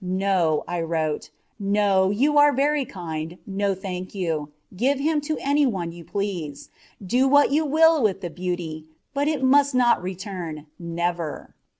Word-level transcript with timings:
"No," 0.03 0.63
I 0.67 0.81
wrote, 0.81 1.29
"no, 1.59 2.09
you 2.09 2.35
are 2.39 2.51
very 2.51 2.85
kind, 2.85 3.37
no, 3.45 3.75
thank 3.75 4.15
you; 4.15 4.49
give 4.75 4.97
him 4.99 5.21
to 5.21 5.37
any 5.39 5.67
one 5.67 5.91
you 5.91 6.03
please 6.03 6.71
do 7.05 7.27
what 7.27 7.51
you 7.51 7.63
will 7.67 8.01
with 8.01 8.21
'the 8.21 8.31
beauty,' 8.31 8.85
but 9.13 9.27
it 9.27 9.43
must 9.43 9.75
not 9.75 10.01
return, 10.01 10.65
never." 10.79 11.53